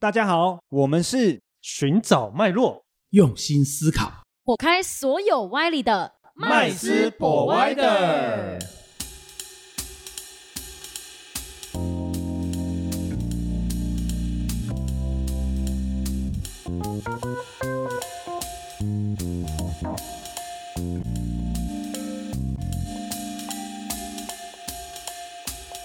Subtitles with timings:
[0.00, 4.10] 大家好，我们是寻找脉络，用心思考，
[4.46, 8.58] 火开所有歪理的麦斯博歪的。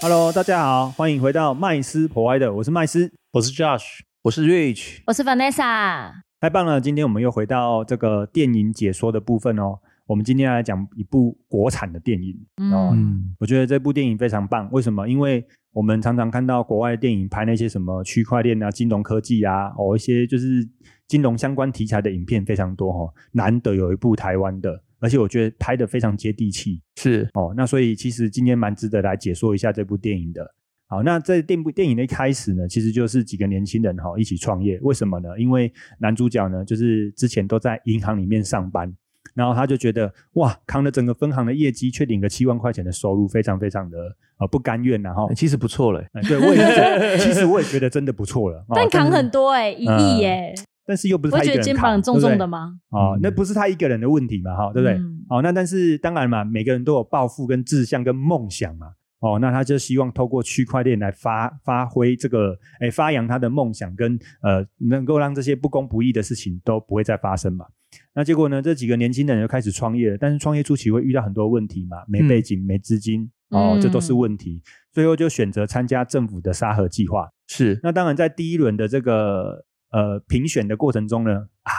[0.00, 6.10] Hello，大家好，欢迎回到麦斯 Provider，我是麦斯，我是 Josh，我是 Rich，我是 Vanessa。
[6.40, 6.80] 太棒了！
[6.80, 9.78] 今天我们又回到这个电影解说的部分哦。
[10.06, 12.34] 我们今天来讲一部国产的电影
[12.72, 12.92] 哦。
[12.94, 15.06] 嗯，我觉得这部电影非常棒，为什么？
[15.06, 20.66] 因为我们常常看到国外的电影拍那些什么区块链啊、金融科技啊，哦一些就是
[21.06, 23.12] 金融相关题材的影片非常多哦。
[23.32, 27.52] 难得有一部台湾的，而且我觉得拍的非常接地气是哦。
[27.54, 30.54] 那所以其实今天蛮值得来解说一下这部电影的。
[30.88, 34.78] 好，那这电部电影的一开始呢，其实就是几个年轻人哈、一起创业。
[34.82, 35.28] 为什么呢？
[35.38, 38.94] 因为男主角呢，就是之前都在银行里面上班，
[39.34, 43.98] 然后他就觉得哇，扛了整个分行的业绩，却领个七万块钱的收入，非常非常的
[44.38, 48.58] 呃不甘愿然后、欸其实不错嘞，哎对我也是觉得， 其实我也觉得真的不错了。
[48.68, 50.54] 哦但扛很多哎，一亿耶，
[50.86, 52.78] 但是又不是他一个人扛肩膀重重的吗？
[52.90, 54.94] 哦，嗯那不是他一个人的问题嘛，哈，对不对？
[54.94, 58.92] 嗯哦，那但是当然嘛，每个人都有抱负、跟志向、跟梦想嘛。
[59.20, 67.66] 哦，那他就希望透过区块链来发发挥这个，哎，发扬他的梦想跟呃，能够让这些不公不义的事情都不会再发生嘛。
[68.14, 74.62] 那结果呢，这几个年轻人就开始创业了，但是创业初期会遇到很多问题嘛，没背景、没资金，哦，嗯这都是问题。
[74.92, 77.30] 最后就选择参加政府的沙盒计划。
[77.48, 81.72] 是那当然，在第一轮的这个呃评选的过程中呢，啊，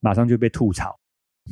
[0.00, 0.98] 马上就被吐槽。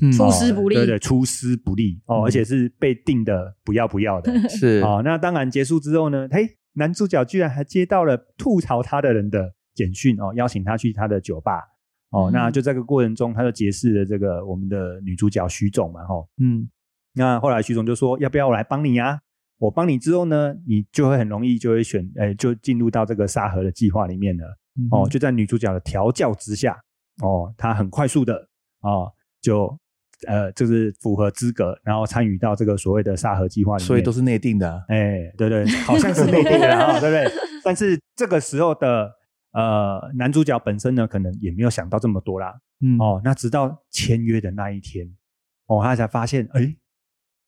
[0.01, 5.03] 嗯出师不利对对，出师不利哦，嗯而且是被定的不要不要的 是哦。
[5.05, 11.61] 那当然结束之后呢，嘿，男主角居然还接到了吐槽他的人的简讯哦，邀请他去他的酒吧
[12.11, 12.31] 哦。
[12.31, 16.69] 嗯那就这个过程中，他就结识了这个我们的女主角徐总嘛，哈、嗯
[17.15, 19.21] 那后来徐总就说，要不要我来帮你啊？
[19.59, 24.45] 我帮你之后呢，你就会很容易就会选，哎，就进入到这个沙盒的计划里面了。
[24.91, 26.75] 哦，就在女主角的调教之下，
[27.23, 28.35] 哦，她很快速的
[28.81, 29.79] 哦，就
[30.27, 33.87] 呃，就是符合资格，然后参与到这个所谓的沙盒计划里面。
[33.87, 37.43] 所以都是内定的啊，哎，对对，好像是内定的啦， 哈对不对？
[37.65, 39.11] 但是这个时候的
[39.53, 42.61] 呃男主角本身呢，可能也没有想到这么多啦。
[42.81, 45.07] 嗯哦，那直到签约的那一天，
[45.67, 46.77] 哦，他才发现，哎，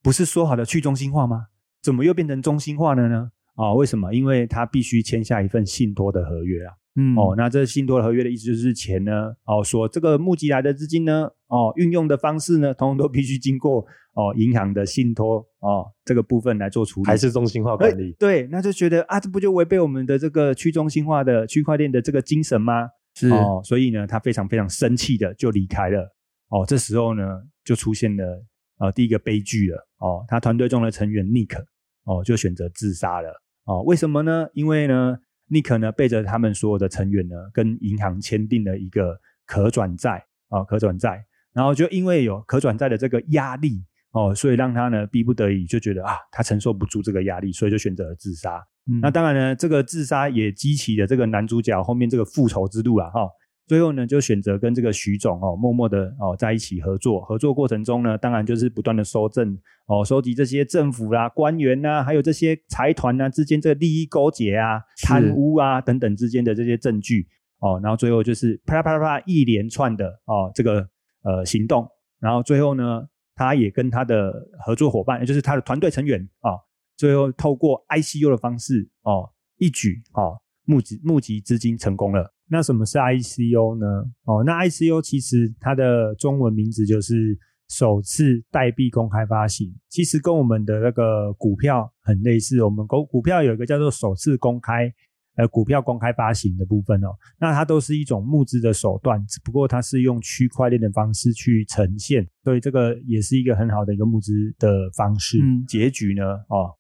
[0.03, 1.47] 不是说好的去中心化吗？
[1.83, 3.31] 怎么又变成中心化了呢？
[3.57, 4.13] 哦，为什么？
[4.15, 6.75] 因为他必须签下一份信托的合约啊。
[6.97, 18.13] 嗯哦，那这信托合约的意思就是钱呢，哦，说这个募集来的资金呢，哦，运用的方式呢，通通都必须经过哦银行的信托哦这个部分来做处理，还是中心化哎管理？
[18.17, 22.89] 对，那就觉得啊，这不就违背我们的这个去中心化的区块链的这个精神吗？
[23.17, 26.15] 是哦，所以呢，他非常非常生气的就离开了。
[26.51, 27.23] 哦，这时候呢，
[27.65, 28.45] 就出现了
[28.79, 29.89] 呃第一个悲剧了。
[29.99, 31.61] 哦，他团队中的成员 Nick
[32.05, 33.43] 哦就选择自杀了。
[33.65, 34.47] 哦，为什么呢？
[34.53, 35.17] 因为呢
[35.51, 48.65] ，Nick 呢背着他们所有的成员呢，跟银行签订了一个可转债啊、可转债，然后就因为有可转债的这个压力哦，所以让他呢逼不得已就觉得啊，他承受不住这个压力，所以就选择了自杀。
[48.87, 53.29] 嗯那当然呢，这个自杀也激起了这个男主角后面这个复仇之路啊，哈。
[53.67, 57.21] 最后呢，就选择跟这个徐总哦，默默的哦在一起合作。
[57.23, 67.27] 合作过程中呢，当然就是不断的收证哦，收集这些政府啦、官员呐、还有这些财团呐、之间这个利益勾结啊、贪污啊等等之间的这些证据
[67.61, 70.87] 哦，然后最后就是啪啦啪啦啪啦一连串的哦这个
[71.23, 71.89] 呃行动，
[72.21, 74.31] 然后最后呢，他也跟他的
[74.67, 76.61] 合作伙伴，也就是他的团队成员啊、哦，
[76.99, 82.34] 最后透过 ICU 的方式哦，一举哦募集募集资金成功了。
[82.49, 83.87] 那什么是 ICO 呢？
[84.25, 87.39] 哦，那 ICO 其实它的中文名字就是
[87.69, 92.63] 首次代币公开发行，其实跟我们的那个股票很类似。
[92.63, 94.93] 我们股股票有一个叫做首次公开。
[95.37, 97.09] 呃，股票公开发行的部分哦，
[97.41, 105.41] 那它都是一种募资的手段，只不过它是用区块链的方式去呈现，所以这个也是一个很好的一个募资的方式。
[105.43, 106.71] 嗯结局呢，哦，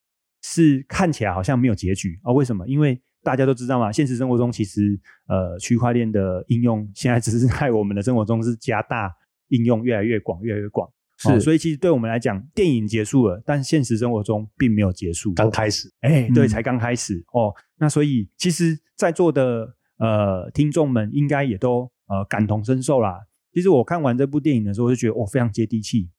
[0.44, 2.32] 是看起来好像没有结局啊、哦？
[2.32, 2.64] 为什么？
[2.68, 9.10] 因为大家都知道嘛，现实生活中其实呃区块链的应用现在只是在我们的生活中是加大
[9.48, 10.88] 应用越来越广，越来越广。
[11.16, 17.54] 是哦所以其实对我们来讲，电影结束了，但现实生活中并没有结束，刚开始，哎，对，嗯才刚开始哦。
[17.78, 23.20] 那所以其实，在座的呃听众们应该也都呃感同身受啦。
[23.52, 26.10] 其实我看完这部电影的时候，我就觉得哦非常接地气，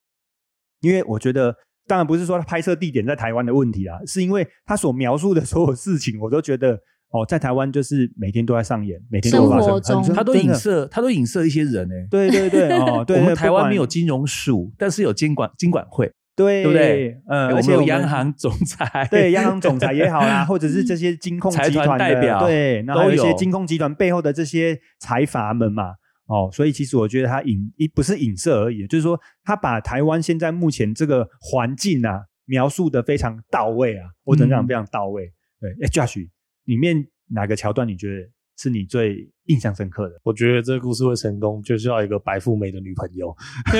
[0.79, 1.53] 因为我觉得
[1.85, 12.07] 当然不是说它拍摄地点在台湾的问题啦，是因为他所描述的所有事情，我都觉得哦，在台湾就是每天都在上演，每天都发生，生他都影射，他都影射一些人哎。
[12.09, 17.21] 对对对哦， 对，我们台湾没有金融署，但是有监管金管会，对对不对？
[17.29, 25.93] 嗯，我们有而且我们央行总裁， 对央行总裁也好啦， 或者是这些金控集团代表对，然后有一些金控集团背后的这些财阀们嘛，
[26.27, 35.31] 哦，所以其实我觉得他影一不是影射而已，就是说他把台湾现在目前这个环境啊描述的非常到位啊，我只能讲嗯非常到位。
[35.61, 36.27] 对，哎，Josh，
[36.65, 40.15] 里面哪个桥段你觉得是你最印象深刻的？
[40.23, 43.35] 我觉得这个故事会成功，就是要一个白富美的女朋友。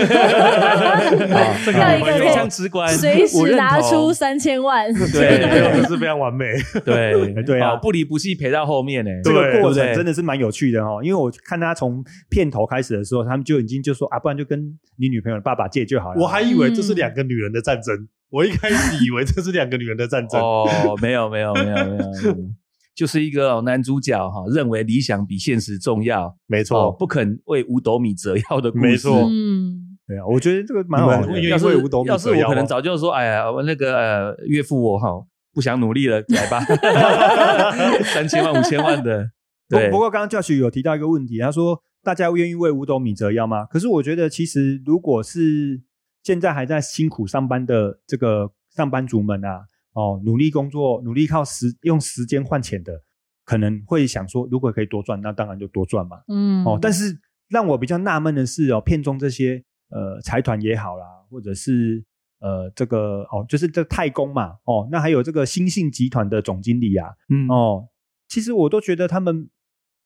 [1.74, 6.46] 要一个非常直观，随时拿出三千万，对没有，这是非常完美。
[6.86, 9.10] 对对啊哦不离不弃陪到后面呢。
[9.24, 14.60] 这个对过程真的是蛮有趣的哦，因为我看他从片头开始的时候，他们就已经就说啊，不然就跟
[14.98, 16.22] 你女朋友的爸爸借就好了。
[16.22, 20.40] 我还以为这是两个女人的战争，我一开始以为这是两个女人的战争。
[20.40, 20.68] 哦，
[21.02, 22.04] 没有没有没有没有，
[22.34, 22.56] 嗯
[22.96, 28.84] 就是一个男主角哈，认为理想比现实重要，哦，没错，不肯为五斗米折腰的故事。
[28.86, 29.28] 没错。
[29.30, 35.10] 嗯，对啊，我觉得这个蛮好玩的要是为五斗米要是折腰吗我可能早就说，哎呀，我那个呃岳父我哈
[35.54, 36.62] 不想努力了，来吧，
[38.14, 39.30] 三千万五千万的，
[39.70, 43.66] 对，不不过刚刚 Josh 有提到一个问题，他说大家愿意为五斗米折腰吗？
[43.66, 45.82] 可是我觉得其实如果是
[46.24, 49.62] 现在还在辛苦上班的这个上班族们啊，
[49.96, 53.02] 哦，努力工作，努力靠时用时间换钱的，
[53.46, 56.22] 可能会想说，如果可以多赚，那当然就多赚嘛。
[56.28, 62.04] 嗯，哦，但是让我比较纳闷的是哦，片中这些呃财团也好啦，或者是
[62.40, 67.88] 呃这个哦，就是这太公嘛，哦，那还有这个新信集团的总经理啊，嗯哦，
[68.28, 69.50] 其实我都觉得他们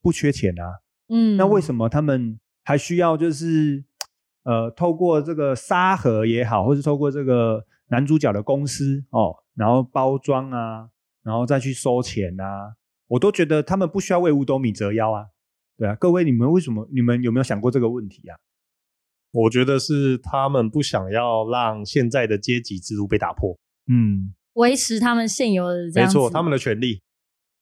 [0.03, 3.83] 不缺钱啊，嗯，那为什么他们还需要就是
[4.43, 10.87] 呃透过这个沙盒也好，或是透过这个男主角的公司哦，然后包装啊，
[11.21, 12.75] 然后再去收钱啊，
[13.09, 15.25] 我都觉得他们不需要为五斗米折腰啊。
[15.77, 16.87] 对啊，各位，你们为什么？
[16.93, 18.39] 你们有没有想过这个问题啊？
[19.31, 23.57] 我觉得是他们不想要让现在的阶级制度被打破。
[23.91, 26.17] 嗯，维持他们现有的这样子？
[26.17, 27.01] 没错，他们的权利。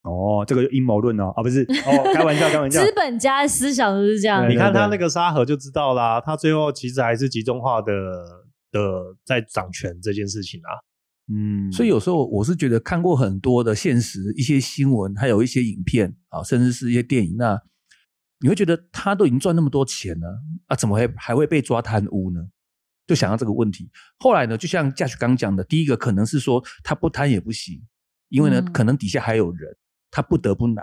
[0.04, 2.86] 哦，这个阴谋论哦，啊不是哦，开玩笑，开玩笑。
[2.86, 7.92] 资本家的思想都是这样对你看他那个沙盒就知道啦，他最后其实还是集中化的
[8.72, 10.72] 的在掌权这件事情啊。
[11.30, 17.62] 嗯，所以有时候我是觉得看过很多的现实一些新闻，还有一些影片啊，甚至是一些电影，那
[18.40, 22.40] 你会觉得他都已经赚那么多钱了啊，怎么会还会被抓贪污呢？
[23.06, 23.90] 就想到这个问题。
[24.20, 27.82] 后来呢，就像嘉许刚讲的，第一个可能是说他不贪也不行，
[28.30, 29.76] 因为呢，嗯可能底下还有人，
[30.12, 30.82] 他不得不拿，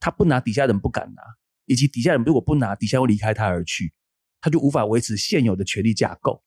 [0.00, 1.22] 他不拿，底下人不敢拿，
[1.66, 3.92] 以及底下人如果不拿，底下会离开他而去，
[4.40, 6.42] 他就无法维持现有的权力架构。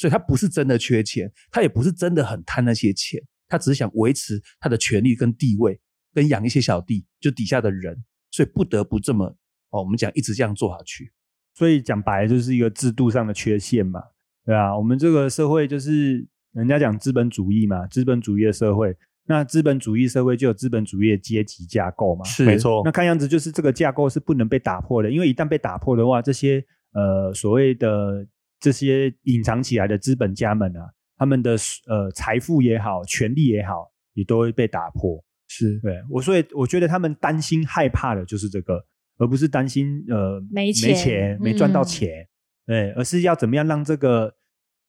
[0.00, 5.78] 所以他不是真的缺钱，他也不是真的很贪那些钱，他只是想维持他的权利跟地位，
[6.14, 9.26] 跟养一些小弟，就底下的人，所以不得不这么
[9.68, 11.12] 哦，我们讲一直这样做下去。
[11.54, 14.00] 所以讲白了就是一个制度上的缺陷嘛，
[14.46, 26.64] 对啊，我们这个社会就是人家讲资本主义嘛，资本主义的社会，那资本主义社会就有资本主义的阶级架构嘛，是没错那看样子就是这个架构是不能被打破的，因为一旦被打破的话，这些
[26.94, 28.26] 呃所谓的
[28.60, 31.56] 这些隐藏起来的资本家们啊，他们的
[31.88, 35.24] 呃财富也好，权力也好，也都会被打破。
[35.48, 38.84] 是对我，所以我觉得他们担心害怕的就是这个，
[39.18, 42.28] 而不是担心呃没钱没钱没赚到嗯钱，
[42.66, 44.32] 对，而是要怎么样让这个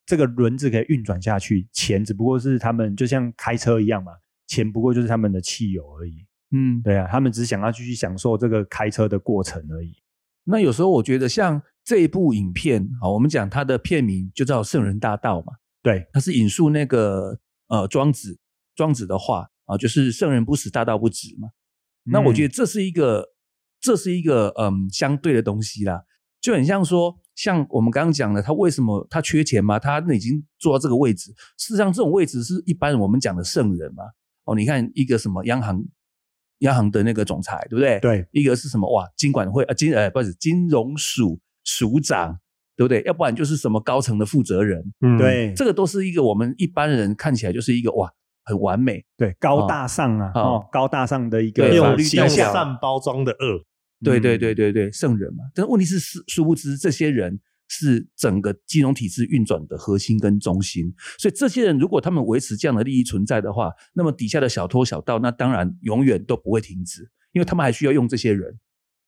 [0.05, 4.11] 这个轮子可以运转下去，钱只不过是他们就像开车一样嘛，
[4.45, 6.27] 钱不过就是他们的汽油而已。
[6.51, 9.95] 嗯，对啊，他们只想要继续享受这个开车的过程而已。
[10.43, 18.39] 那有时候我觉得像这一部影片啊，我们讲它的片名就叫《圣人大道》嘛，对，它是引述那个呃庄子
[18.75, 21.49] 庄子的话啊，就是圣人不死，大道不止嘛。
[22.03, 23.29] 那我觉得得这是一个，
[23.79, 26.03] 这是一个嗯相对的东西啦，
[26.39, 29.77] 就很像说，像我们刚刚讲的，他为什么他缺钱嘛？
[29.77, 34.03] 他已经做到这个位置，事实上这种位置是一般我们讲的圣人嘛。
[34.45, 35.83] 哦，你看一个什么央行，
[36.59, 37.99] 央行的那个总裁，对不对？
[37.99, 39.07] 对，一个是什么哇？
[39.15, 42.39] 金管会啊，金呃不是金融署署长，
[42.75, 43.01] 对不对？
[43.03, 48.11] 要不然就是什么高层的负责人，嗯，对这个都是一个我们一般人看起来就是一个哇
[48.43, 53.65] 很完美，对，高大上啊，哦哦，高大上的一个对用法律用形象善包装的恶。
[54.03, 55.43] 对对嗯对对对，圣人嘛。
[55.53, 60.91] 但是问题是，殊殊不知这些人是整个金融体制运转的核心跟中心。
[61.19, 68.59] 所以这些人如果他们维持这样的利益存在的话，那么底下的小偷小盗，那当然永远都不会停止，因为他们还需要用这些人。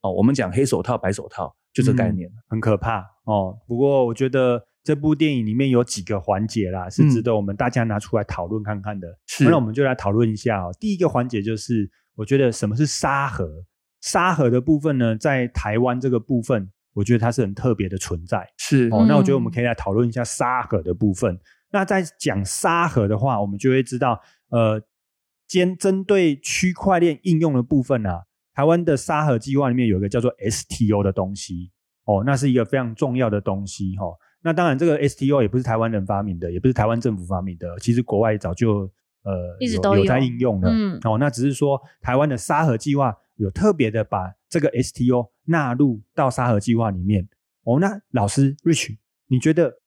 [0.01, 2.29] 哦，我们讲黑手套、白手套，就这概念。
[2.47, 3.57] 很可怕哦。
[3.67, 9.07] 不过我觉得这部电影里面有几个环节啦，是值得我们大家拿出来讨论看看的。
[9.27, 10.71] 是那我们就来讨论一下哦。
[10.79, 13.65] 第一个环节就是我觉得什么是沙盒？
[14.01, 18.45] 沙盒的部分呢，在台湾这个部分，我觉得它是很特别的存在。
[18.57, 21.39] 是哦，那我觉得我嗯们可以来讨论一下沙盒的部分。
[21.71, 24.81] 那在讲沙盒的话，我们就会知道，呃，
[25.47, 31.71] 兼针对区块链应用的部分啊，台湾的沙盒计划里面有一个叫做 STO 的东西，
[32.05, 34.13] 哦，那是一个非常重要的东西哈、哦。
[34.41, 38.81] 那当然，这个 STO 也不是台湾人发明的，也不是台湾政府发明的，其实国外早就
[39.23, 40.69] 呃一直都有有在应用了。
[40.69, 47.27] 嗯哦，那只是说台湾的沙盒计划有特别的把这个 STO 纳入到沙盒计划里面。
[47.63, 49.79] 哦，那老师 Rich，你觉得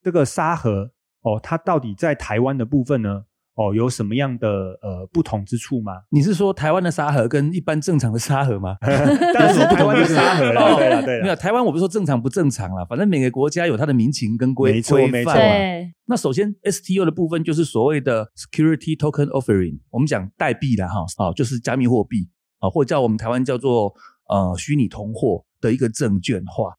[0.00, 3.26] 这个沙盒哦，它到底在台湾的部分呢？
[3.56, 4.48] 哦，有什么样的
[4.82, 5.92] 呃不同之处吗？
[6.10, 8.76] 你是说台湾的沙盒跟一般正常的沙盒吗？
[8.82, 15.90] 当然是台湾的沙盒了，对了对了，没有，台湾我不是说正常不正常啦，反正每个国家有它的民情跟规没错规没错范嘛。
[16.06, 23.94] 那首先 STO 的部分就是所谓的 Security Token Offering，我们讲代币啦哈，啊，就是加密货币啊，或者叫我们台湾叫做
[24.28, 26.74] 呃虚拟通货的一个证券化。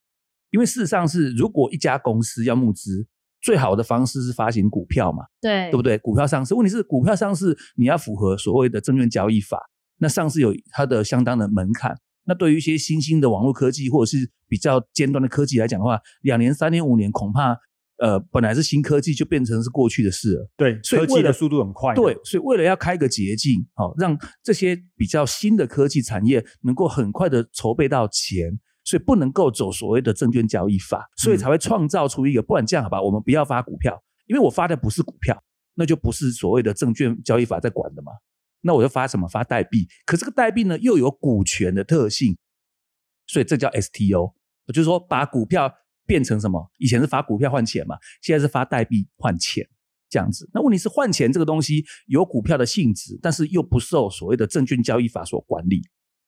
[0.51, 3.07] 因为事实上是，如果一家公司要募资，
[3.45, 5.99] 最好的方式是发行股票嘛，对，对不对？
[5.99, 9.59] 股票上市，问题是股票上市你要符合所谓的证券交易法，
[9.99, 11.95] 那上市有它的相当的门槛。
[12.23, 17.55] 那对于一些新兴的网络科技或者是比较尖端的科技来讲的话，两年、三年、五年，恐怕
[17.99, 20.49] 呃本来是新科技就变成是过去的事了。
[20.57, 38.11] 对，所以科技的速度很快，对，所以为了要开个捷径，好、让这些比较新的科技产业能够很快的筹备到钱，所以不能够走所谓的证券交易法，所以才会创造出一个，不然这样好吧，我们不要发股票，因为我发的不是股票，那就不是所谓的证券交易法在管的嘛。
[38.61, 39.27] 那我就发什么？
[39.27, 39.87] 发代币。
[40.05, 42.37] 可这个代币呢，又有股权的特性，
[43.27, 44.33] 所以这叫 STO。
[44.67, 45.71] 我就是说，把股票
[46.05, 46.71] 变成什么？
[46.77, 49.67] 以前是发股票换钱嘛，现在是发代币换钱。
[50.07, 50.47] 这样子。
[50.53, 55.81] 那问题是换钱这个东西有股票的性质，但是又不受所谓的证券交易法所管理，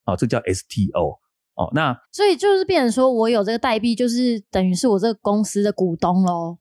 [0.04, 1.20] 啊、这叫 STO。
[1.58, 6.60] 哦，那所以就是变成说我有这个代币，就是等于是我这个公司的股东喽。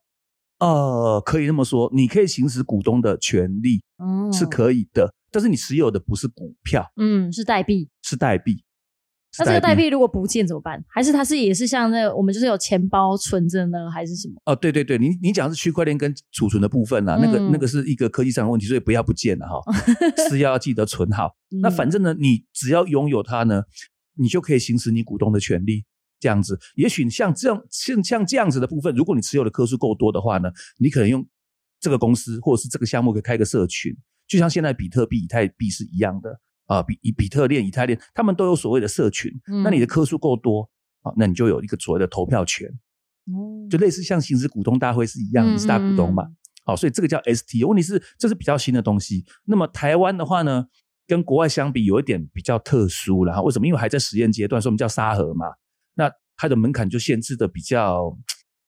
[0.59, 7.91] 呃，可以这么说，你可以行使股东的权利嗯，是可以的，但是你持有的不是股票，嗯，是代币。
[8.03, 8.65] 是代币。
[9.39, 10.83] 那这个代币如果不见怎么办？
[10.89, 14.35] 还是它是也是像那个我们就是有钱包存着呢，还是什么？
[14.47, 19.61] 哦，对对对，你你讲的是区块链跟储存的部分啦，那个嗯那个是一个科技上的问题，所以不要不见了哈，
[20.31, 21.33] 是要记得存好。
[21.61, 23.65] 那反正呢，你只要拥有它呢，
[24.17, 25.85] 你就可以行使你股东的权利。
[26.19, 31.25] 这样子，也许像这样像像这样子的部分，如果你持有的颗数够多的话呢，你可能用
[31.79, 33.95] 这个公司或者是这个项目可以开个社群，
[34.27, 39.31] 就像现在比特币、以太币是一样的啊，比以比特链、以太链，他们都有所谓的社群。
[39.53, 40.67] 嗯那你的颗数够多
[41.03, 42.67] 啊，那你就有一个所谓的投票权。
[43.27, 46.23] 嗯就类似像行使股东大会是一样，你是大股东嘛？
[46.23, 47.63] 嗯好，所以这个叫 ST。
[47.65, 49.25] 问题是这是比较新的东西。
[49.45, 50.67] 那么台湾的话呢，
[51.07, 53.41] 跟国外相比有一点比较特殊啦。
[53.43, 53.67] 为什么？
[53.67, 55.47] 因为还在实验阶段，所以我们叫沙盒嘛。
[55.95, 58.17] 那它的门槛就限制的比较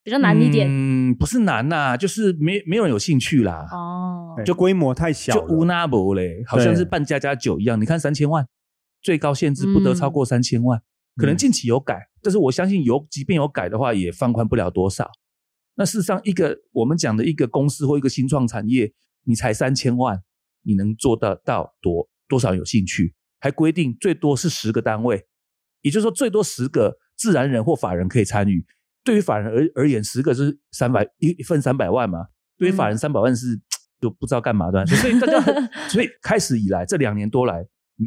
[0.02, 4.42] 比较难一点嗯，不是难呐、就是没没有人有兴趣啦，哦。
[4.46, 7.80] 就规模太小了，就无那不嘞，好像是办家家酒一样。
[7.80, 8.46] 你看三千万，
[9.02, 10.80] 最高限制不得超过三千万。
[11.16, 15.10] 可能近期有改，但是我相信有，即便有改的话，也放宽不了多少。
[15.74, 18.92] 那事实上，一个我们讲的一个公司或一个新创产业，
[19.24, 20.22] 你才三千万，
[20.62, 23.14] 你能做得到多多少有兴趣？
[23.40, 25.24] 还规定最多是十个单位，
[25.82, 28.66] 也就是说最多十个自然人或法人可以参与。
[29.04, 32.26] 对于法人而而言，十个是三百一一份三百万嘛，
[32.58, 33.58] 对于法人三百万是
[34.00, 35.40] 就不知道干嘛的，所以大家
[35.88, 37.64] 所以开始以来这两年多来，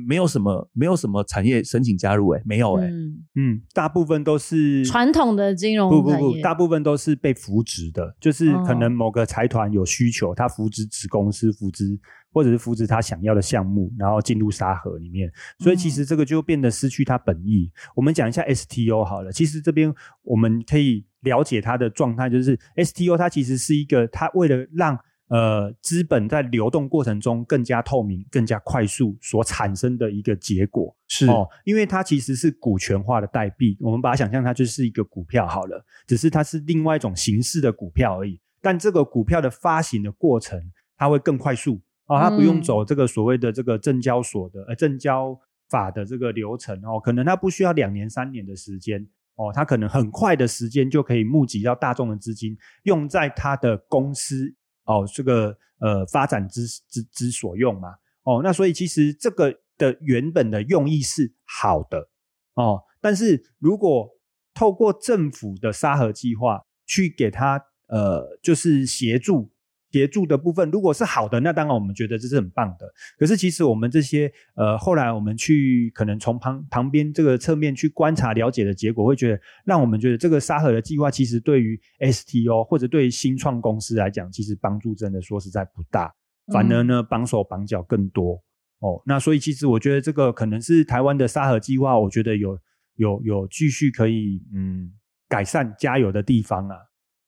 [0.08, 4.86] 没有什么没有什么产业申请加入、欸，没有哎、嗯，嗯，大部分都是。
[4.86, 11.98] 传统的金融不不不，大部分都是被扶植的，就是可哦能某个财团有需求，他扶植子公司，扶植
[12.32, 17.72] 或者是扶持他想要的项目，然后进入沙盒里面，所以其实这个就变得失去它本意。
[17.96, 24.98] 我们讲一下 STO 好了，其实这边我们可以了解它的状态，就是 STO 它其实是一个，它为了让
[25.28, 30.96] 呃资本在流动过程中更加透明、更加快速所产生的一个结果。
[31.08, 38.40] 是哦，因为它其实是股权化的代币，我们把它想象它就是一个股票好了，只是它是另外一种形式的股票而已。
[38.62, 40.60] 但这个股票的发行的过程，
[40.98, 45.39] 它会更快速哦，他不用嗯走这个所谓的这个证交所的呃证交
[45.70, 54.53] 法的这个流程哦，可能他不需要两年三年的时间哦，他可能很快的时间就可以募集到大众的资金，用在他的公司
[54.84, 57.96] 哦这个呃发展之之之所用嘛。
[58.24, 62.10] 哦，那所以其实这个的原本的用意是好的
[62.56, 64.10] 哦，但是如果
[64.53, 69.50] 透过政府的沙盒计划去给他呃，就是协助
[69.92, 72.86] 协助的部分，如果是好的，那当然我们觉得这是很棒的。
[73.18, 86.14] 可是其实我们这些呃，后来我们去可能从旁旁边这个侧面去观察了解的结果，会觉得让我们觉得这个沙盒的计划其实对于 STO 或者对于新创公司来讲，其实帮助真的说实在不大，
[86.54, 88.42] 反而呢绑手绑脚更多
[88.80, 89.02] 哦。
[89.06, 92.58] 那所以其实我觉得这个可能是台湾的沙盒计划，我觉得有
[92.96, 94.92] 有有继续可以嗯
[95.28, 96.78] 改善加油的地方啊。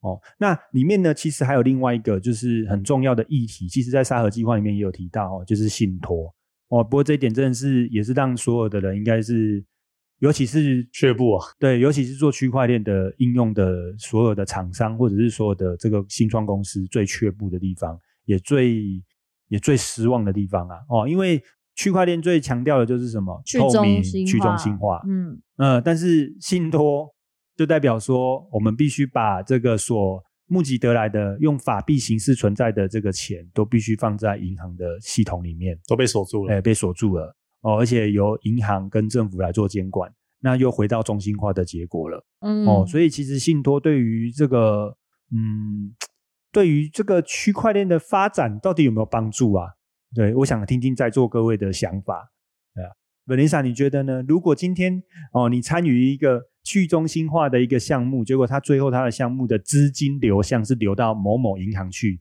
[0.04, 6.34] 哦，那里面呢，其实还有另外一个就是很重要的议题，其实在沙盒计划里面也有提到哦，就是信托
[6.68, 6.84] 哦。
[6.84, 9.64] 不过这一点真的是也是让所有的人应该是，
[10.20, 19.02] 尤其是却步啊，对，尤其是做区块链的应用的所有的厂商或者是所有的这个新创公司最却步的地方，也最
[19.48, 20.76] 也最失望的地方啊。
[20.90, 21.42] 哦，因为
[21.76, 23.42] 区块链最强调的就是什么？
[23.46, 25.02] 去透明、中心去中心化。
[25.08, 27.13] 嗯呃，但是信托
[27.56, 36.54] 就代表说，我们必须把这个所募集得来的用法币形式存在的这个钱，都必须放在银行的系统里面，都被锁住了。
[36.54, 42.26] 哎、被锁住了哦，而且由银行跟政府来做监管，那又回到中心化的结果了。
[42.42, 44.98] 嗯哦，所以其实信托对于这个，
[45.32, 45.96] 嗯，
[46.52, 49.70] 对于这个区块链的发展到底有没有帮助啊？
[50.14, 52.32] 对，我想听听在座各位的想法。
[52.76, 52.90] 对啊
[53.26, 54.24] ，Vanessa，你觉得呢？
[54.28, 62.20] 如果今天哦，你参与一个去中心化的一个项目，结果他最后他的项目的资金流向是流到某某银行去，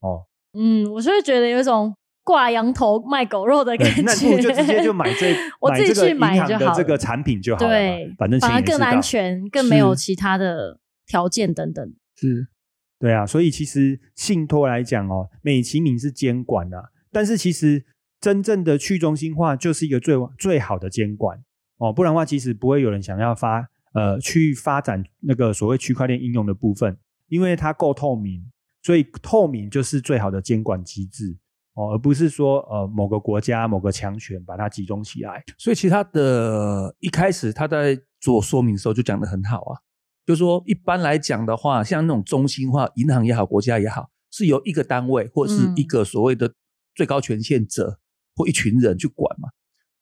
[0.00, 0.26] 哦，
[0.58, 4.02] 嗯，我就会觉得有一种挂羊头卖狗肉的感觉。
[4.02, 11.92] 那不如就 直接就买这我自己去买这个银买就好行的这个产品就好了，对，反正钱反而更安全，更没有其他的条件等等。
[12.16, 12.48] 是。
[12.96, 17.84] 对啊，所以其实信托来讲哦，美其名是监管啊，但是其实
[18.18, 21.38] 真正的去中心化就是一个最最好的监管。
[21.76, 26.98] 哦，不然的话其实不会有人想要发呃去发展那个所谓区块链应用的部分，
[27.28, 28.44] 因为它够透明，
[28.82, 31.36] 所以透明就是最好的监管机制
[31.74, 35.42] 哦，而不是说呃某个国家某个强权把它集中起来。
[35.56, 39.78] 所以其他的一开始他在做说明的时候就讲的很好啊，
[40.26, 46.52] 就说一般来讲的话，像那种中心化银行也好，国家也好，是由一个单位或者是一个所谓的
[46.94, 47.98] 最高权限者
[48.36, 49.48] 或一群人去管嘛。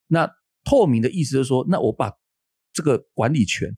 [0.08, 0.30] 那
[0.64, 2.12] 透明的意思就是说，那我把
[2.72, 3.74] 这个管理权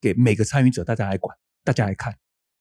[0.00, 2.14] 给每个参与者，大家来管，大家来看，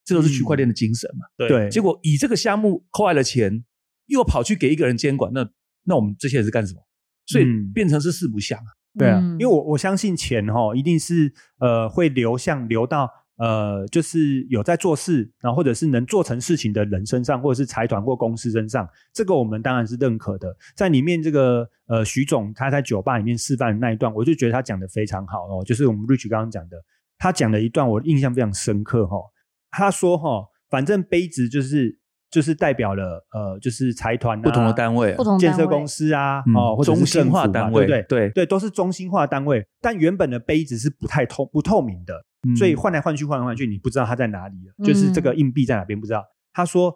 [0.03, 1.25] 这都是区块链的精神嘛。
[1.37, 3.63] 对，结果以这个项目扣来了钱，
[4.07, 5.49] 又跑去给一个人监管，那
[5.85, 6.81] 那我们这些人是干什么？
[7.25, 8.65] 所以嗯变成是四不像啊。
[8.97, 20.57] 对啊，嗯因为我我相信钱哈、一定是呃会流向流到呃就是有在做事，然后或者是能做成事情的人身上，或者是财团或公司身上，这个我们当然是认可的。
[20.75, 26.83] 在里面这个呃徐总他在酒吧里面示范的那一段，我就觉得他讲的非常好哦，就是我们 Rich 刚刚讲的，
[27.19, 29.17] 他讲了一段我印象非常深刻哈、
[29.69, 31.99] 他说哈、反正杯子就是
[32.31, 35.39] 就是代表了呃就是财团、啊、不同的单位啊、不同单位。
[35.39, 38.27] 建设公司啊，嗯哦，或者中心化单位对不对？
[38.27, 38.29] 对。
[38.29, 42.13] 对，都是中心化单位，但原本的杯子是不太透不透明的，
[42.47, 42.55] 嗯。
[42.55, 46.23] 所以换来换去换来换去，你不知道它在哪里了，就是这个硬币在哪边不知道。
[46.53, 46.95] 他说，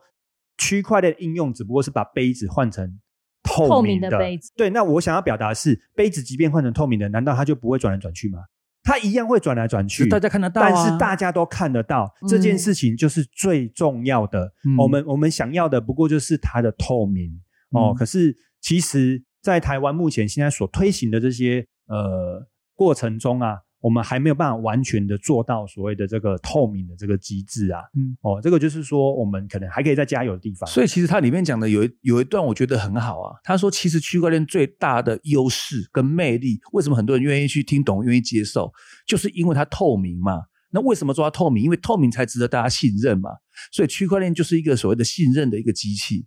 [0.57, 2.99] 区块链应用只不过是把杯子换成
[3.43, 4.51] 透透明明的杯子。
[4.55, 8.39] 对，那我想要表达的是，杯子即便换成透明的，难道它就不会转来转去吗？
[8.83, 14.53] 它一样会转来转去，大家看得到啊但是大家都看得到，这件嗯事情就是最重要的。
[14.65, 17.31] 嗯我们我们想要的不过就是它的透明
[17.71, 17.93] 哦。
[17.93, 27.81] 嗯可是其实，在台湾目前现在所推行的这些呃过程中啊，我们还没有办法完全的做到所谓的这个透明的这个机制啊。
[27.97, 30.65] 嗯哦，这个就是说，我们可能还可以再加油的地方。
[30.69, 33.35] 所以其实它里面讲的有一有一段我觉得很好啊。
[33.43, 38.71] 他说，其实区块链最大的优势跟魅力，为什么很多人愿意去听懂、愿意接受，
[39.05, 40.43] 就是因为它透明嘛。
[40.71, 41.65] 那为什么说它透明？
[41.65, 43.29] 因为透明才值得大家信任嘛。
[43.71, 46.25] 所以区块链就是一个所谓的信任的一个机器，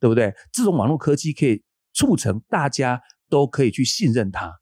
[0.00, 0.34] 对不对？
[0.52, 1.62] 这种网络科技可以
[1.94, 4.52] 促成大家都可以去信任它。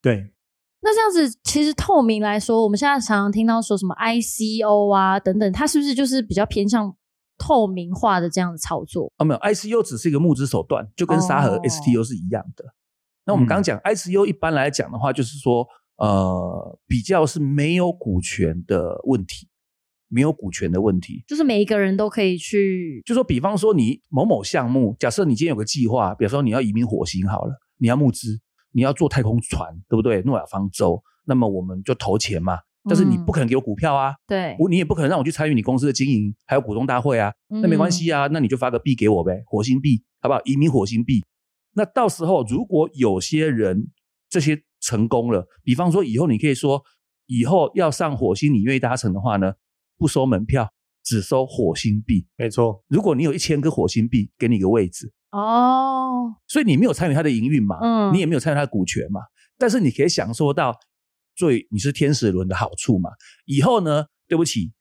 [0.00, 0.32] 对，
[0.80, 6.94] 那这样子，其实透明来说，我们现在常常听到说什么 ICO 啊等等，它是不是就是比较偏向
[7.36, 9.12] 透明化的这样的操作？
[9.18, 12.64] 哦，没有，ICU 只是一个募资手段，就跟沙盒哦 STO 是一样的。
[13.24, 19.48] 那我们刚刚讲 ICU 一般来讲的话，就是说，呃，比较是没有股权的问题，
[20.08, 21.22] 没有股权的问题。
[21.26, 28.40] 就是每一个人都可以去，就说，比方说你某某项目，假设你今天有个计划，比方说你要移民火星好了，你要募资，
[28.72, 30.22] 你要做太空船，对不对？
[30.22, 32.58] 诺亚方舟，那么我们就投钱嘛。
[32.84, 37.30] 但是你嗯不可能给我股票啊，对，我你也不可能让我去参与你公司的经营，还有股东大会啊。
[37.48, 40.40] 那没关系啊，那你就发个币给我呗，火星币，好不好？
[40.44, 41.22] 移民火星币。
[41.74, 43.90] 那到时候如果有些人
[44.30, 46.82] 这些成功了，比方说以后你可以说，
[47.26, 49.52] 以后要上火星，你愿意搭乘的话呢，
[49.98, 50.72] 不收门票，
[51.04, 52.26] 只收火星币。
[52.38, 59.20] 没错，如果你有一千个火星币，给你一个位置，哦，所以你没有参与它的营运嘛，嗯你也没有参与它的股权嘛，
[59.58, 60.74] 但是你可以享受到
[61.36, 63.10] 最你是天使轮的好处嘛。
[63.44, 64.72] 以后呢，对不起，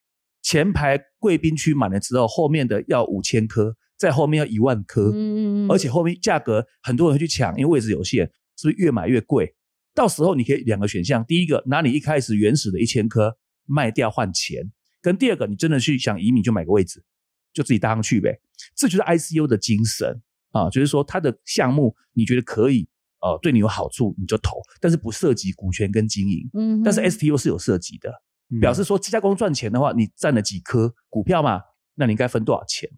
[0.42, 8.26] 前排贵宾区满了之后，后面的要五千颗，在后面要一万颗，嗯嗯嗯，而且后面价格很多人会去抢，因为位置有限，
[8.58, 9.54] 是不是越买越贵？
[9.94, 17.04] 到时候你可以两个选项，第一个拿你一开始原始的一千颗卖掉换钱，跟第二个你真的去想移民就买个位置，
[17.52, 18.40] 就自己搭上去呗。
[18.76, 22.88] 这就是 ICU 的精神啊，就是说它的项目你觉得可以，
[23.22, 26.50] 呃，对你有好处你就投，但是不涉及股权跟经营。
[26.54, 28.10] 嗯，但是 STO 是有涉及的，
[28.52, 31.62] 嗯表示说这家公司赚钱的话，你占了几颗股票嘛，
[31.96, 32.90] 那你应该分多少钱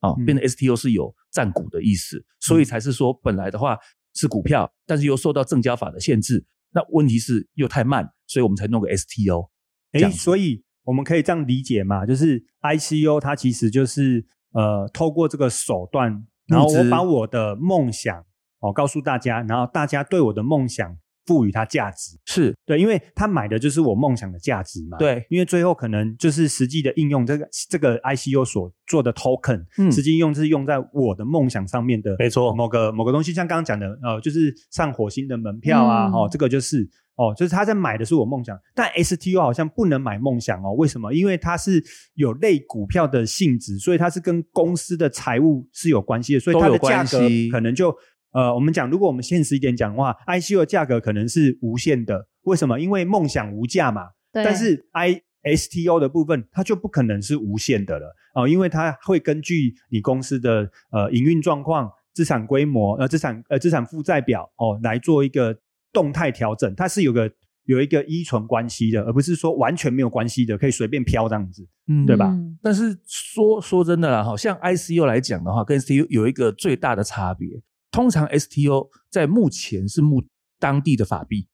[0.00, 0.10] 啊？
[0.18, 3.78] 嗯变成 STO 是有占股的意思，所以才是说本来的话
[4.14, 6.44] 是股票，但是又受到证交法的限制。
[6.72, 9.48] 那问题是又太慢，所以我们才弄个 STO。
[9.92, 18.24] 这哎，所以我们可以这样理解嘛，就是 ICO 它其实就是呃透过这个手段，然后我把我的梦想
[18.60, 22.16] 哦告诉大家，然后大家对我的梦想赋予它价值。
[22.24, 24.96] 是对，因为他买的就是我梦想的价值嘛。
[24.98, 36.88] 对因为最后可能就是实际的应用，这个这个 ICU 所做的 token，、嗯实际应用是用在我的梦想上面的，没错某个某个东西，像刚刚讲的，呃，就是上火星的门票啊，嗯哦，这个就是。
[37.18, 40.74] 哦，就是他在买的是我梦想，但 STO 好像不能买梦想哦。
[40.74, 41.10] 为什么？
[41.14, 47.18] 因为它是有类股票的性质，所以它是跟公司的财务是有关系的，所以它的价格
[47.50, 47.90] 可能就
[48.36, 52.28] 呃，我们讲，如果我们现实一点讲的话，I C U 的价格可能是无限的。
[52.42, 52.78] 为什么？
[52.78, 54.10] 因为梦想无价嘛。
[54.30, 65.56] 对，但是 I STO 的部分，它就不可能是无限的了哦，因为它会根据你公司的呃营运状况、资产规模、呃资产呃资产负债表哦来做一个
[65.90, 67.32] 动态调整，它是有个
[67.64, 71.66] 有一个依存关系的，而不是说完全没有关系的，可以随便飘这样子。
[71.88, 77.48] 嗯对吧嗯但是说说真的啦，哈，像 ICO 来讲的话，跟 C U 有一个最大的差别。
[77.96, 80.22] 通常 STO 在目前是募
[80.60, 81.48] 当地的法币、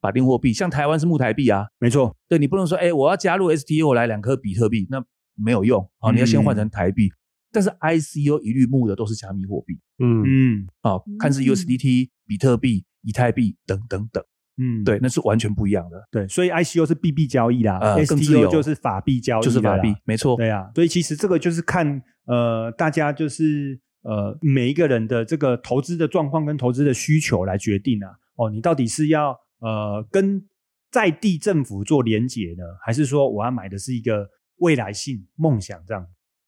[0.00, 1.66] 法定货币，像台湾是募台币啊。
[1.78, 5.04] 没错，对你不能说，哎，我要加入 STO 来两颗比特币，那
[5.36, 7.10] 没有用啊、你要先换成台币。
[7.52, 9.78] 但是 ICO 一律募的都是加密货币。
[9.98, 10.66] 嗯，嗯。
[10.80, 11.44] 啊、看是嗯。
[11.52, 14.24] USDT、比特币、以太币等等等，
[14.56, 19.94] 嗯，对，那是完全不一样的，对，所以 ICO 是币币交易啦、呃 STO 就是法币交易，就是法币，。
[20.04, 20.34] 没错。
[20.34, 28.08] 对啊，所以其实这个就是看呃，大家就是呃每一个人的这个投资的状况跟投资的需求来决定啊。
[28.36, 30.46] 哦，你到底是要呃跟
[30.90, 36.06] 在地政府做连结呢，还是说我要买的是一个未来性梦想这样？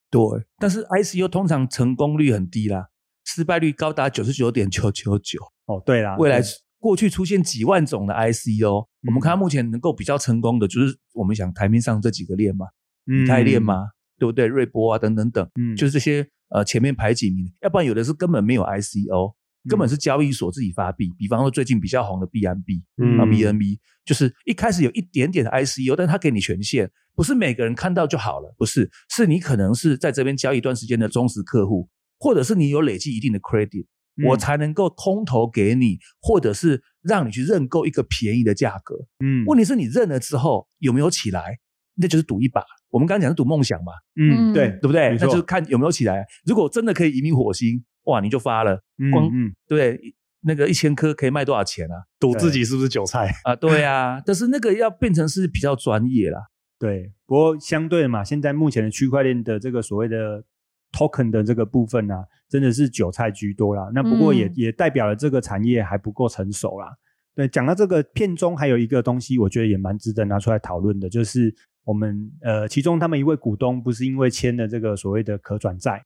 [0.08, 0.20] 对，
[0.58, 2.88] 但是 ICO 通常成功率很低啦，
[3.24, 5.40] 失败率高达九十九点九九九。
[5.66, 6.40] 哦，对啦，未来
[6.78, 12.66] 过去出现几万种的 ICO，、我们看到目前能够比较成功的，就是我们想台面上这几个链嘛，
[13.06, 14.46] 以太链，嘛，对不对？
[14.46, 19.34] 瑞波啊等等等，嗯，就是这些呃前面排几名，要不然有的是根本没有 ICO，
[19.68, 38.94] 根嗯本是交易所自己发币，比方说最近比较红的 BNB 嗯啊 BNB，就是一开始有一点点的 ICO，但他给你权限，不是每个人看到就好了，不是，是你可能是在这边交易一段时间的忠实客户，或者是你有累积一定的 credit，、嗯我才能够空投给你，或者是让你去认购一个便宜的价格。
[39.22, 41.58] 嗯问题是你认了之后有没有起来，
[41.96, 42.64] 那就是赌一把。
[42.90, 45.16] 我们刚刚讲是赌梦想嘛，嗯，嗯对，对不对？
[45.20, 46.24] 那就是看有没有起来。
[46.46, 50.00] 如果真的可以移民火星，哇，你就发了，嗯光嗯对？
[50.42, 52.06] 那个一千颗可以卖多少钱啊？
[52.20, 53.34] 赌自己是不是韭菜？
[53.42, 56.40] 啊，对啊， 但是那个要变成是比较专业啦。
[56.78, 60.44] 对，不过相对的嘛，现在目前的区块链的这个所谓的
[60.92, 63.90] token 的这个部分啊，真的是韭菜居多啦。
[63.92, 66.94] 那不过也、嗯也代表了这个产业还不够成熟啦。
[67.34, 71.52] 对，讲到这个片中还有一个东西，我觉得也蛮值得拿出来讨论的，就是
[71.86, 76.04] 我们呃，其中他们一位股东不是因为签了这个所谓的可转债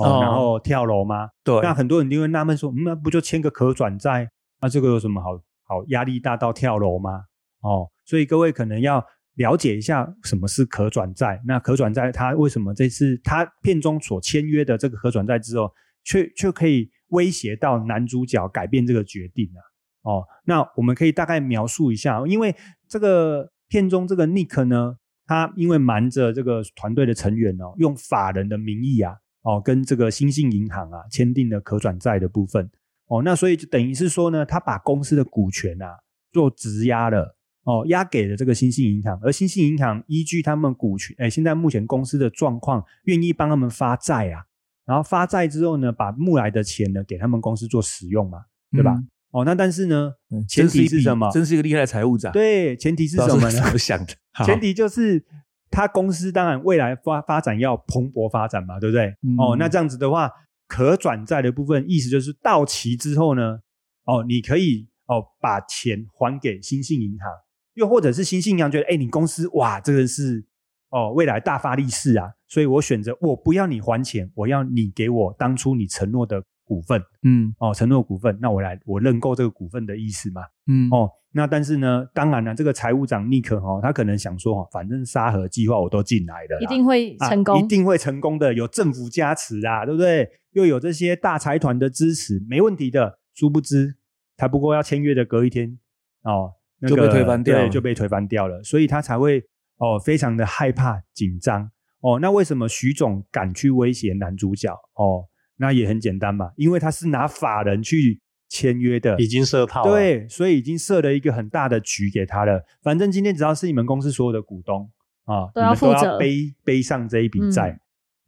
[0.00, 1.28] 哦，哦然后跳楼吗？
[1.44, 4.28] 对那很多人一定会纳闷说，嗯，那不就签个可转债？
[4.60, 7.24] 那这个有什么好好压力大到跳楼吗？
[7.60, 11.40] 哦，所以各位可能要了解一下什么是可转债。
[11.46, 15.70] 那可转债它为什么这次它片中所签约的这个可转债之后，
[16.04, 19.60] 却却可以威胁到男主角改变这个决定啊？
[20.02, 22.56] 哦，那我们可以大概描述一下，因为
[22.88, 24.96] 这个片中这个 Nick 呢，
[25.28, 32.68] 他因为瞒着这个团队的成员哦，用法人的名义啊，哦，跟这个新信银行啊签订了可转债的部分。
[33.08, 35.98] 哦，那所以就等于是说呢，他把公司的股权啊
[36.32, 44.44] 做质押了，哦，押给了这个新信银行，而新信银行依据他们股权，哎，现在目前公司的状况，愿意帮他们发债啊，
[44.86, 48.98] 然后发债之后呢，把募来的钱呢给他们公司做使用嘛，对吧？
[49.30, 51.30] 哦，那但是呢，嗯前提是什么？
[51.30, 52.32] 真是一个厉害的财务长。
[52.32, 53.70] 对，前提是什么呢？
[53.72, 54.14] 我想的？
[54.44, 55.22] 前提就是
[55.70, 59.06] 他公司当然未来发发展要蓬勃发展嘛，对不对？
[59.22, 60.30] 嗯哦，那这样子的话，
[60.66, 63.58] 可转债的部分，意思就是到期之后呢，
[64.04, 67.30] 哦，你可以哦把钱还给新信银行，
[67.74, 70.44] 又或者是新信银行觉得，哎，你公司哇，这个是
[70.90, 80.42] 哦未来大发利市啊，所以我选择我不要你还钱，我要你给我当初你承诺的股份嗯哦，承诺股份，那我来我认购这个股份的意思嘛。
[80.66, 87.58] 嗯哦，那但是呢，当然了，这个财务长尼克哦，他可能想说哦，反正沙河计划我都进来了，一定会啊成功。
[87.58, 90.28] 一定会成功的，有政府加持啊，对不对？
[90.52, 93.18] 又有这些大财团的支持，没问题的。
[93.34, 93.94] 殊不知，
[94.36, 95.78] 才不过要签约的隔一天
[96.24, 99.40] 哦，那就被个推翻掉了对就被推翻掉了，所以他才会
[99.76, 102.18] 哦非常的害怕紧张哦。
[102.20, 105.27] 那为什么徐总敢去威胁男主角哦？
[105.58, 112.64] 那也很简单嘛，因为他是拿法人去签约的，已经设套了，，对，所以已经设了一个很大的局给他了。
[112.82, 114.90] 反正今天只要是你们公司所有的股东
[115.24, 117.78] 啊，都你们都要负责要背背上这一笔债、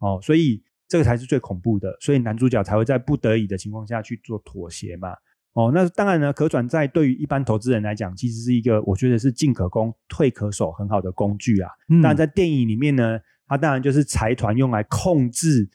[0.00, 1.96] 哦，所以这个才是最恐怖的。
[2.00, 5.14] 所以男主角才会在不得已的情况下去做妥协嘛。
[5.52, 11.70] 哦，那当然呢，可转债对于一般投资人来讲，其实是一个我觉得是进可攻、退可守很好的工具啊。
[11.88, 15.68] 嗯当然，在电影里面呢，它当然就是财团用来控制，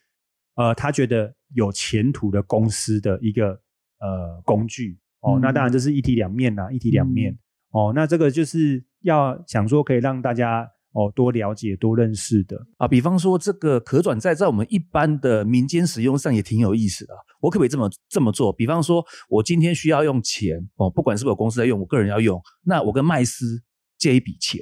[0.56, 3.60] 呃，他觉得有前途的公司的一个
[4.00, 5.00] 呃工具。
[5.22, 7.36] 哦，嗯那当然这是一体两面呐、一体两面。
[7.72, 12.56] 哦，那这个就是要想说可以让大家哦多了解、多认识的。
[12.78, 17.20] 啊，比方说这个可转债在我们一般的民间使用上也挺有意思的啊。
[17.41, 18.54] 我可不可以这么这么做？
[18.54, 23.62] 比方说，我今天需要用钱哦，不管是不是有公司在用，我个人要用，那我跟麦斯
[23.98, 24.62] 借一笔钱，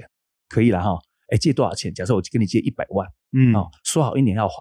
[0.49, 0.97] 可以了哈。
[1.29, 1.93] 哎，借多少钱？
[1.93, 4.56] 假设我跟你借一百万嗯，哦，说好一年要还，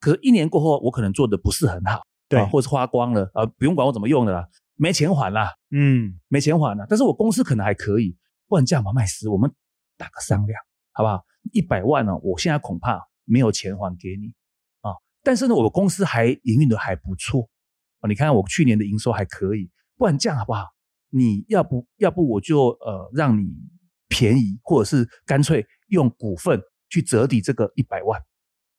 [0.00, 9.52] 可是一年过后，我可能做的不是很好，对啊或是花光了啊，不用管我怎么用的啦，没钱还啦，嗯，没钱还了，但是我公司可能还可以，不然这样吧，麦斯，我们
[9.96, 10.60] 打个商量，
[10.92, 11.24] 好不好？
[11.52, 14.34] 一百万呢、我现在恐怕没有钱还给你
[14.82, 17.48] 啊，但是呢，我公司还营运的还不错
[18.00, 20.64] 啊，你看我去年的营收还可以，不然这样好不好？
[21.10, 23.48] 你要不要不我就呃让你
[24.08, 28.20] 便宜，或者是干脆用股份去折抵这个一百万，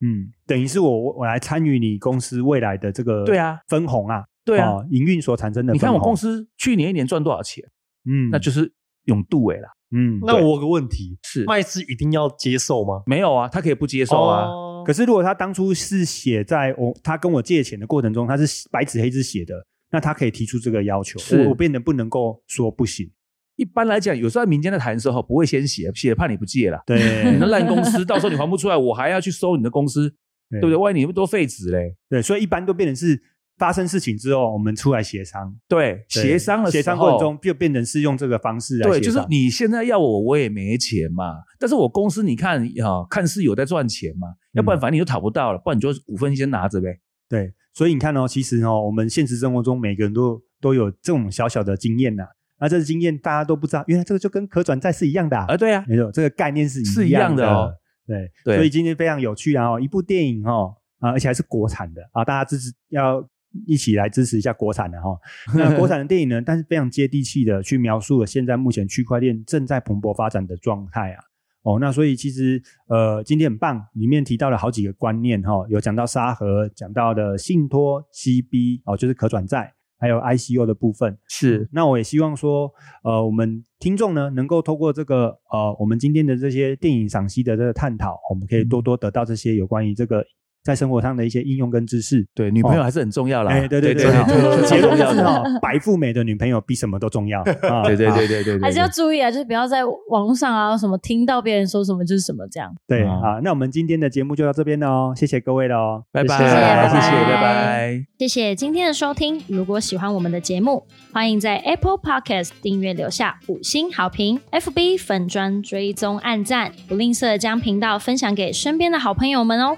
[0.02, 3.60] 嗯，等于是我我我来参与你公司未来的这个对啊。
[3.68, 4.70] 分红啊，对啊。
[4.72, 5.74] 哦营运所产生的。
[5.74, 7.64] 你看我公，司去年一年赚多少钱，
[8.10, 8.74] 嗯，那就是
[9.06, 11.44] 永度伟啦，嗯，那我有个问题，是。
[11.46, 13.04] 麦斯一定要接受吗？
[13.06, 14.46] 没有啊，他可以不接受啊。
[14.46, 14.84] 哦。
[14.86, 19.54] 可是如果他当初是写在我他跟我借钱的过程中，他是白纸黑字写的，
[19.92, 21.44] 那他可以提出这个要求，是。
[21.44, 23.12] 我我变得不能够说不行。
[23.60, 26.82] 一般来讲，有时候在民间在谈的时候，不会先写，写怕你不借了。
[26.86, 26.98] 对
[27.30, 30.10] 你那烂公司，到时候你还不出来，我还要去收你的公司，
[30.50, 30.76] 对对不对？
[30.78, 31.98] 万一你多废纸嘞。
[32.10, 33.22] 对，所以一般都变成是
[33.58, 41.26] 发生事情之后，我们出来协商，对，对协商的协商过程中就变成是用这个方式来对，就是你现在要我，我也没钱嘛。
[41.60, 46.98] 但是我公司你看啊，看似有在赚钱嘛，要不然反正你就讨不到了，不然你就股份先拿着呗。
[47.28, 52.24] 对，所以你看哦，其实哦，我们现实生活中每个人都都有这种小小的经验呐、
[52.60, 57.74] 那这个经验大家都不知道，原来这个就跟可转债是一样的、啊啊，对啊，没错，这个概念是是一一的样的哦。
[58.06, 59.70] 对，对所以今天非常有趣啊！
[59.70, 63.24] 哦，一部电影哦，啊，而且还是国产的啊，大家支持要
[63.68, 65.16] 一起来支持一下国产的哈、
[65.56, 71.24] 那国产的电影呢， 但是非常接地气的去描述了现在目前区块链正在蓬勃发展的状态啊。
[71.62, 81.18] 哦，那所以其实呃，今天很棒，里面提到了好几个观念哈、有讲到沙盒，讲到的信托、CB 哦，就是可转债，还有 ICO 的部分。
[81.28, 82.72] 是那我也希望说，
[83.04, 90.26] 呃，我们听众呢，能够透过这个呃，我们今天的这些电影赏析的这个探讨，我们可以多多得到这些有关于这个
[90.64, 92.26] 在生活上的一些应用跟知识。
[92.34, 93.52] 对，女朋友还是很重要啦。
[93.52, 95.26] 哎，对对对，对好对结论就是超重要的。
[95.26, 97.84] 哦，白富美的女朋友比什么都重要 啊！
[97.86, 102.70] 对对啊对对对对，还是要注意啊，就是不要在网络上啊什么听到别人说什么就是什么这样。
[102.70, 108.06] 啊对啊，那我们今天的节目就到这边了哦，谢谢各位了哦，拜拜，谢谢拜谢谢，拜拜拜。
[108.18, 109.42] 谢谢今天的收听。
[109.48, 119.78] 如果喜欢我们的节目，欢迎在 Apple Podcast 订阅留下五星好评，FB 粉砖追踪按赞，不吝啬将频道分享给身边的好朋友们哦。